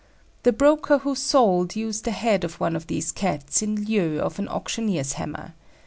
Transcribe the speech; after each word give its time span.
The 0.41 0.51
broker 0.51 0.97
who 0.97 1.13
sold 1.13 1.75
used 1.75 2.07
a 2.07 2.09
head 2.09 2.43
of 2.43 2.59
one 2.59 2.75
of 2.75 2.87
these 2.87 3.11
Cats 3.11 3.61
in 3.61 3.85
lieu 3.85 4.19
of 4.19 4.39
an 4.39 4.47
auctioneer's 4.47 5.13
hammer. 5.13 5.53